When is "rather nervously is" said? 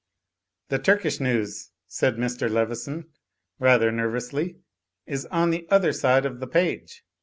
3.59-5.27